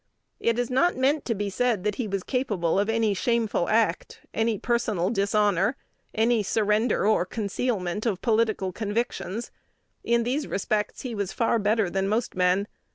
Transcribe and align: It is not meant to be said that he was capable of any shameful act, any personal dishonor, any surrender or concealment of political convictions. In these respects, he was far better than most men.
It 0.39 0.57
is 0.57 0.71
not 0.71 0.97
meant 0.97 1.25
to 1.25 1.35
be 1.35 1.51
said 1.51 1.83
that 1.83 1.93
he 2.01 2.07
was 2.07 2.23
capable 2.23 2.79
of 2.79 2.89
any 2.89 3.13
shameful 3.13 3.69
act, 3.69 4.21
any 4.33 4.57
personal 4.57 5.11
dishonor, 5.11 5.75
any 6.15 6.41
surrender 6.41 7.05
or 7.05 7.23
concealment 7.23 8.07
of 8.07 8.19
political 8.23 8.71
convictions. 8.71 9.51
In 10.03 10.23
these 10.23 10.47
respects, 10.47 11.01
he 11.01 11.13
was 11.13 11.31
far 11.33 11.59
better 11.59 11.87
than 11.87 12.07
most 12.09 12.33
men. 12.35 12.67